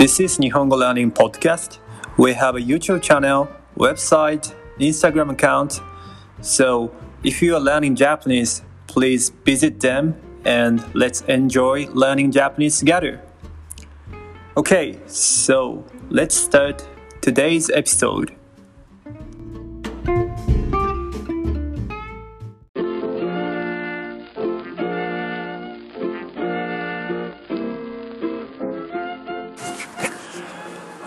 [0.00, 1.78] This is Nihongo Learning Podcast.
[2.16, 5.78] We have a YouTube channel, website, Instagram account.
[6.40, 6.90] So
[7.22, 13.20] if you are learning Japanese, please visit them and let's enjoy learning Japanese together.
[14.56, 16.88] Okay, so let's start
[17.20, 18.34] today's episode.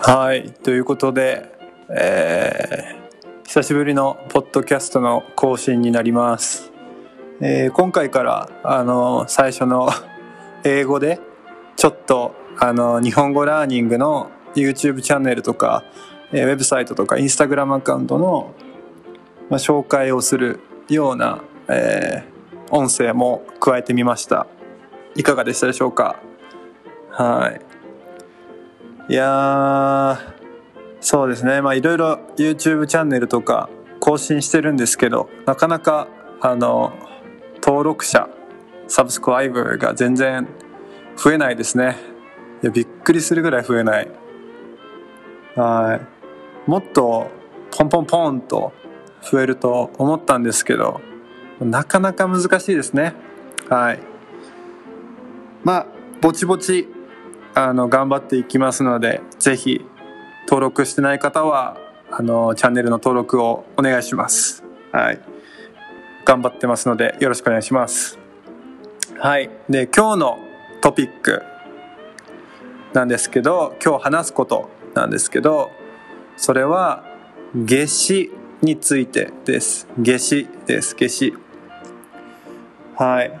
[0.06, 1.50] はい、ということで、
[1.88, 3.04] えー
[3.46, 6.72] 久しぶりのポッドキャストの更新になります。
[7.40, 9.88] えー今回からあの最初の
[10.62, 11.20] 英語で
[11.76, 15.84] ちょっとあの日本語ラーニングの YouTube チャンネルとか、
[16.32, 18.52] えーウェブサイトとか Instagram アカウントの、
[19.48, 22.34] ま、紹介をするような、えー
[22.70, 24.46] 音声も加えてみました。
[25.14, 26.16] いかがでしたでしょうか？
[27.10, 27.73] はい。
[29.08, 30.18] いや
[31.00, 31.60] そうですね。
[31.60, 33.68] まあいろいろ YouTube チャンネルとか
[34.00, 36.08] 更新してるんですけどなかなか
[36.40, 36.94] あの
[37.62, 38.28] 登録者
[38.88, 40.48] サブスクライバーが全然
[41.16, 41.96] 増えないですね。
[42.62, 44.08] いやびっくりするぐらい増えない。
[45.54, 46.00] は
[46.66, 46.70] い。
[46.70, 47.30] もっと
[47.70, 48.72] ポンポンポンと
[49.20, 51.00] 増えると思ったんですけど
[51.60, 53.14] なかなか難しいですね。
[53.68, 54.00] はい。
[55.62, 55.86] まあ
[56.22, 56.88] ぼちぼち
[57.54, 59.84] あの頑張っていきますのでぜひ
[60.46, 61.76] 登録してない方は
[62.10, 64.64] あのチャンネルの登録をお願いします。
[64.92, 65.20] はい。
[66.24, 68.18] 頑張ってますのでよろしくお願いします。
[69.18, 69.50] はい。
[69.68, 70.38] で今日の
[70.80, 71.42] トピック
[72.92, 75.70] なんですけど今日話すことなんですけど
[76.36, 77.04] それは
[77.54, 78.30] 夏至
[78.62, 79.86] についてです。
[79.96, 80.94] 夏至です。
[80.96, 81.34] 夏至。
[82.96, 83.40] はい。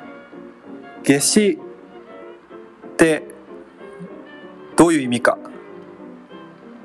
[1.02, 3.33] 夏至って
[4.76, 5.38] どういう意味か。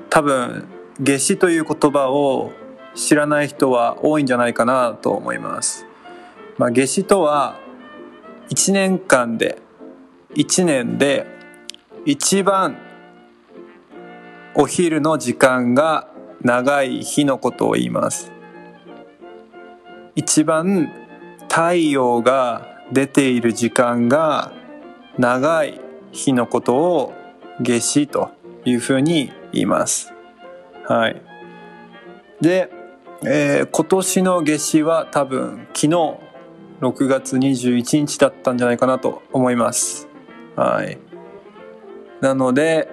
[0.10, 0.68] 多分
[1.00, 2.52] 夏至という言葉を
[2.96, 5.86] 知らない人は多いんじゃないかなと思います、
[6.58, 7.60] まあ、夏至とは
[8.50, 9.62] 1年間で
[10.36, 11.28] 1年で
[12.06, 12.78] 一番
[14.56, 16.10] お昼の時間が
[16.42, 18.32] 長い日のことを言います。
[20.16, 20.92] 一番
[21.48, 24.52] 太陽が出ている時間が
[25.18, 25.80] 長い
[26.12, 27.14] 日のことを
[27.62, 28.32] 夏至と
[28.66, 30.14] いうふうに言います。
[30.86, 31.22] はい。
[32.42, 32.72] で、
[33.26, 35.88] えー今年の夏至は多分昨日
[36.82, 40.08] 6月21日だったんじゃないかなと思います。
[40.56, 40.98] はい。
[42.22, 42.90] なので、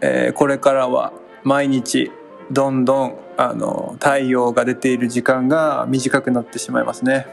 [0.00, 2.10] えーこれからは毎日
[2.50, 7.26] どんどんあの太陽が出ている時間が短くなってしまいますね。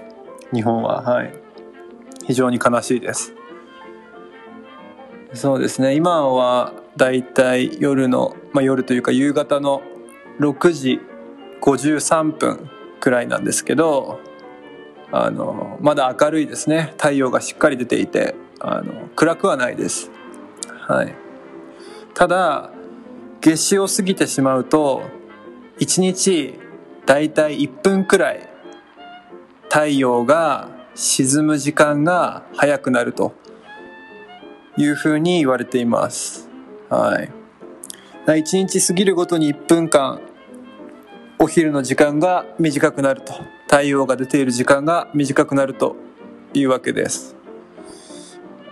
[0.54, 1.02] 日本は。
[1.02, 1.34] はい。
[2.26, 3.37] 非常に悲しいです。
[5.34, 5.96] そうですね。
[5.96, 9.82] 今はだいたい夜の、まあ、夜というか夕方の
[10.40, 11.02] 6時
[11.62, 14.20] 53分くらいなんですけど
[15.12, 16.94] あのまだ明るいですね。
[16.98, 20.10] 太陽がしっかり出ていてあの暗くはないです、
[20.88, 21.14] はい、
[22.14, 22.72] ただ
[23.42, 25.04] 夏至を過ぎてしまうと
[25.80, 26.56] 1日
[27.06, 28.50] だいたい1分くらい
[29.70, 33.34] 太陽が沈む時間が早くなると。
[34.78, 36.50] いうふうに言われています。
[36.90, 37.32] はい。
[38.26, 40.22] 1日過ぎるごとに1分間
[41.40, 43.34] お昼の時間が短くなると
[43.68, 45.96] 太陽が出ている時間が短くなると
[46.54, 47.36] いうわけです。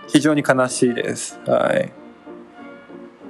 [0.08, 1.38] 非常に悲しいです。
[1.46, 1.92] はい。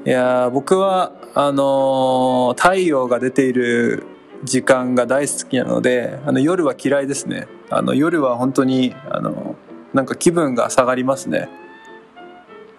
[0.06, 4.04] いや僕はあのー太陽が出ている
[4.44, 9.56] 時間が大好きなのであの夜は嫌いですねあの夜は本当にあの
[9.92, 11.48] なんか気分が下がりますね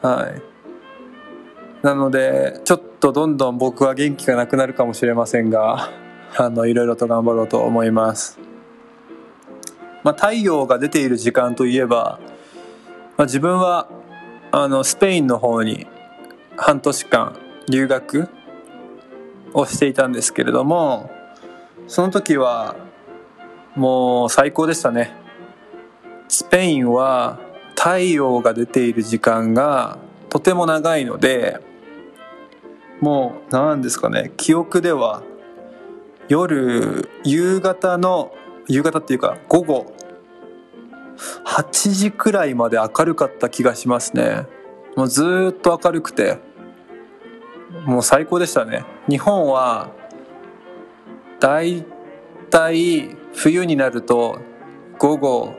[0.01, 0.57] はい。
[1.85, 5.89] なので、ちょっとどんどん僕は元気がなくなるかもしれませんが、
[6.37, 8.39] あの、いろいろと頑張ろうと思います。
[10.03, 12.19] まあ、太陽が出ている時間といえば、
[13.17, 13.87] まあ、自分は、
[14.51, 15.87] あの、スペインの方に
[16.55, 17.35] 半年間
[17.69, 18.29] 留学
[19.53, 21.09] をしていたんですけれども、
[21.87, 22.75] その時は、
[23.75, 25.15] もう最高でしたね。
[26.27, 27.39] スペインは
[27.77, 31.61] 太陽が出ている時間がとても長いので
[32.99, 35.21] もう何ですかね記憶では
[36.27, 38.33] 夜夕方の
[38.67, 39.93] 夕方っていうか午後
[41.45, 44.45] 8時くらいまで明るかった気がしますね。
[44.95, 46.37] もうずっと明るくて
[47.85, 48.83] もう最高でしたね。
[49.09, 49.91] 日本は
[51.39, 51.85] だい
[52.49, 54.39] たい冬になると
[54.97, 55.55] 午後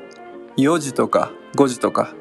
[0.57, 2.15] 4時とか5時とか。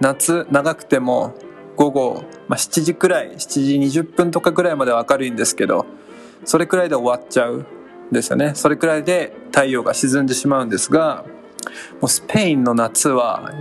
[0.00, 1.34] 夏長くても
[1.76, 5.86] 午後、まあ、7時くらい7時20分とかくらいまでは明るいんですけど
[6.44, 7.66] それくらいで終わっちゃうん
[8.10, 8.52] ですよね。
[8.54, 11.24] それくらいで太陽が沈んでしまうんですが
[12.00, 13.52] もうスペインの夏は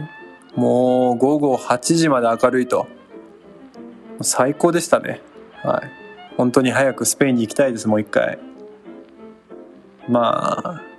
[0.56, 2.88] もう午後8時まで明るいと。
[4.24, 5.22] 最高でしたね。
[5.64, 6.36] はい。
[6.38, 8.40] 本当に早くスペインに行きたいですもう一回。
[10.10, 10.91] まあ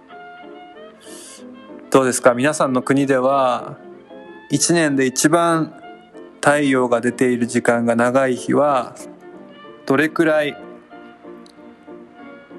[1.93, 2.33] どうですか？
[2.33, 3.77] 皆さんの国では
[4.51, 5.79] 1年で一番
[6.37, 8.97] 太陽が出ている時間が長い日は
[9.85, 10.57] どれくらい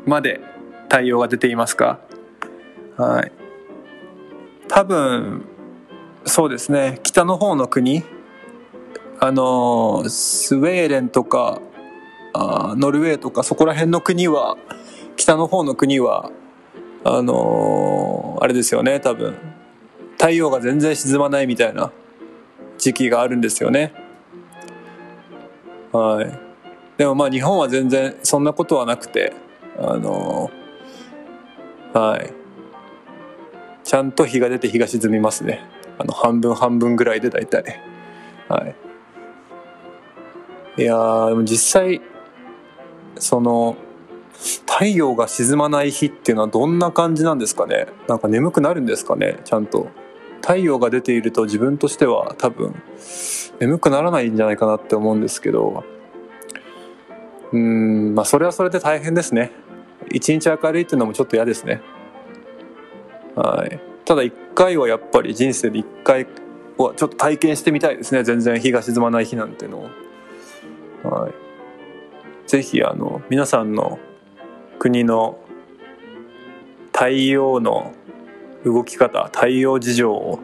[0.05, 0.39] まで
[0.83, 1.99] 太陽が出ていますか？
[2.95, 3.31] はい。
[4.67, 5.45] 多分
[6.25, 6.99] そうですね。
[7.01, 8.03] 北の方の国
[9.19, 11.59] あのスウェーデンとか
[12.33, 14.57] あノルウェーとかそこら辺の国は
[15.17, 16.29] 北の方の国は
[17.05, 18.02] あの、
[18.43, 19.37] あれですよね多分。
[20.17, 21.93] 太陽が全然沈まないみたいな
[22.77, 23.93] 時期があるんですよね。
[25.93, 26.39] はい。
[26.97, 29.31] でもまあ日本は全然そんなことはなくて
[29.79, 30.51] あの、
[31.93, 32.33] はい。
[33.85, 35.61] ちゃんと日が出て日が沈みますね。
[35.97, 37.79] あの半分半分ぐらいで大体。
[38.49, 38.67] は
[40.77, 40.81] い。
[40.81, 40.95] いや
[41.29, 42.01] でも実際
[43.17, 43.77] その
[44.65, 47.87] 太陽が沈まない日っていうのはどんな感じなんですかね？
[48.07, 49.39] なんか眠くなるんですかね？
[49.45, 49.87] ちゃんと。
[50.41, 52.75] 太陽が出ていると自分としては多分
[53.61, 55.85] 眠くならないんじゃないかなって思うんですけど。
[57.53, 59.51] うんまあそれはそれで大変ですね。
[60.11, 61.81] 一日明るいっていうのもちょっと嫌ですね。
[63.35, 63.79] はい。
[64.03, 66.27] ただ一回はやっぱり人生で一回
[66.77, 68.23] はちょっと体験してみたいですね。
[68.23, 69.89] 全然日が沈まない日なんての
[71.03, 71.33] はい。
[72.49, 73.99] ぜひあの皆さんの
[74.83, 75.39] 国の
[76.91, 77.93] 太陽の
[78.65, 80.39] 動き方太陽事情を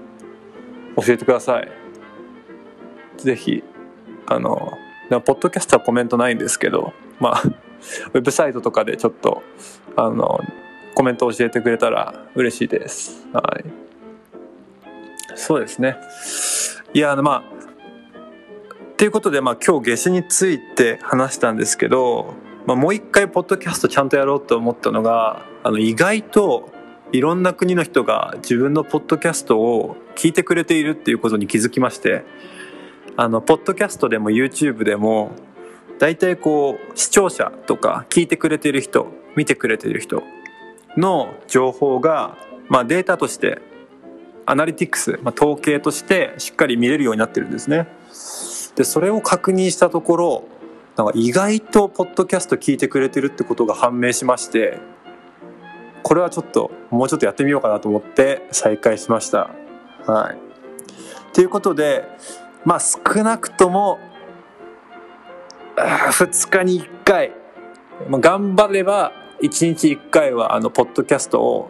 [0.95, 1.69] 教えてください。
[3.17, 3.65] ぜひ
[4.27, 4.77] あの
[5.09, 7.41] ポッドキャストはコメントないんですけどまあ
[8.15, 9.43] ウェブサイトとかでちょっと
[9.97, 10.39] あの
[10.95, 13.27] コメント教えてくれたら嬉しいです。
[13.33, 13.65] はい。
[15.35, 15.97] そうですね。
[16.93, 17.59] いやまあ
[18.93, 22.35] っていうことで、まあ、今日夏至について話したんですけど、
[22.65, 26.69] まあ、もう一回ポッドキャストちゃんとやろうと思ったのがあの意外と
[27.11, 32.23] いろんな国の人が自分のポッドキャストを聞いてくれているっていうことに気づきまして
[33.17, 35.31] あのポッドキャストでも YouTube でも
[35.97, 40.23] 大体こう視聴者とか聞いてくれている人見てくれている人
[40.95, 43.59] の情報が、まあ、データとして
[44.45, 47.87] アナリティクス、まあ、統計としてしっかり見れるようになってるんですね。
[48.75, 50.43] でそれを確認したところ
[50.99, 54.79] なんか意外とポッドキャスト聞いてくれてるってことが判明しまして
[56.03, 59.49] これはちょっともうちょっとやってみようかなと思って再開しました。
[60.05, 60.37] はい、
[61.33, 62.03] ということで
[62.65, 63.97] まあ少なくとも
[65.77, 67.31] 2日に1回、
[68.09, 71.69] まあ、頑張れば1日1回はあのポッドキャストを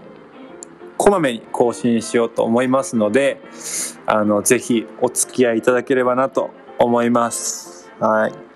[0.98, 3.40] こまめに更新しようと思いますので
[4.08, 6.50] あのぜひお付き合いいただければなと
[6.80, 7.92] 思います。
[8.00, 8.49] はい。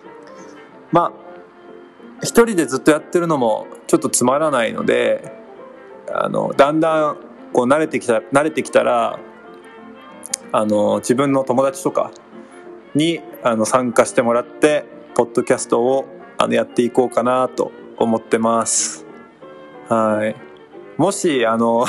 [0.94, 1.14] まあ
[2.22, 5.34] 一人でずっとやってるのもちょっとつまらないので
[6.10, 7.18] あのだんだん
[7.52, 9.20] こう慣れてきた慣れてきたら
[10.52, 12.12] あの自分の友達とか
[12.96, 16.06] にあの参加してもらってポッドキャストを
[16.38, 19.06] あのやっていこうかなと思ってます。
[19.90, 20.36] はい。
[20.98, 21.86] もしあの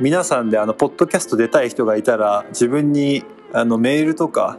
[0.00, 4.58] 皆さんであのポッドキャスト出たい人がいたら自分にあのメールとか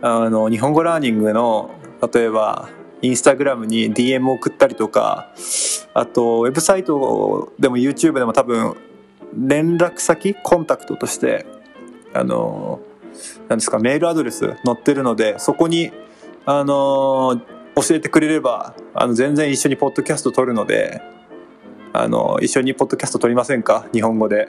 [0.00, 1.70] あの日本語ラーニングの
[2.12, 2.68] 例えば
[3.02, 5.32] インスタグラムに DM 送ったりとか
[5.94, 8.76] あとウェブサイトでも YouTube でも多分
[9.34, 11.46] 連絡先コンタクトとして
[12.14, 12.80] あの
[13.48, 15.90] なんですかメールアドレス載ってるのでそこに
[16.46, 17.40] あの
[17.74, 21.02] 教えてくれればあの全然一緒にポッドキャスト撮るので
[21.92, 23.86] あの一緒にポッドキャスト撮りませんか？
[23.92, 24.48] 日本語で。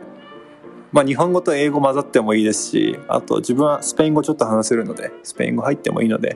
[0.91, 6.35] まあ、日本語と英語混ざってもいいですしあと自分はスペイン語ちょっと話せるのでスペイン語入ってもいいので、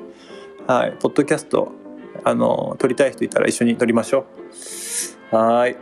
[0.67, 1.71] はい、ポッドキャスト
[2.23, 4.25] あの撮りたい人いたら一緒に撮りましょ
[5.31, 5.35] う。
[5.35, 5.77] はい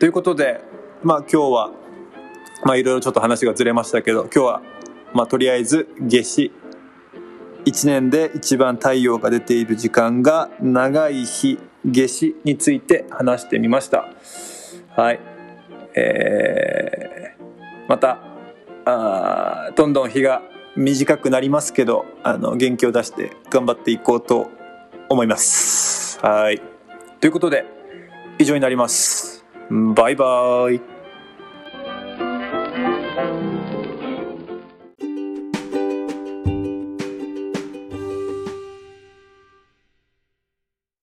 [0.00, 0.60] ということで、
[1.02, 1.70] まあ、今日は、
[2.64, 4.62] まあ、いろいろちょっと話がずれましたけど今日は、
[5.12, 6.52] まあ、とりあえず夏至
[7.64, 14.08] 1年で一番太陽が出ている時間が長い日夏至について話してみました。
[14.96, 15.20] はい、
[15.94, 17.21] えー
[17.92, 18.20] また
[18.86, 20.40] あどんどん日が
[20.76, 24.48] 短くなりますけどあの元気を出して頑張っていこうと
[25.10, 26.18] 思います。
[26.20, 26.62] はい。
[27.20, 27.66] ということで
[28.38, 29.44] 以上になります。
[29.94, 30.91] バイバイ。